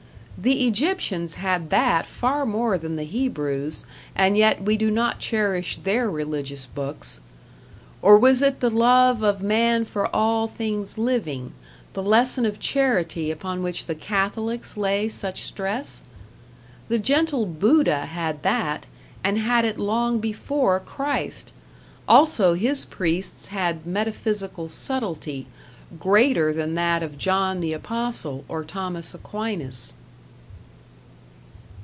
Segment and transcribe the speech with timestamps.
[0.43, 3.85] The Egyptians had that far more than the Hebrews,
[4.15, 7.19] and yet we do not cherish their religious books.
[8.01, 11.53] Or was it the love of man for all things living,
[11.93, 16.01] the lesson of charity upon which the Catholics lay such stress?
[16.87, 18.87] The gentle Buddha had that,
[19.23, 21.51] and had it long before Christ;
[22.07, 25.45] also his priests had metaphysical subtlety,
[25.99, 29.93] greater than that of John the Apostle or Thomas Aquinas.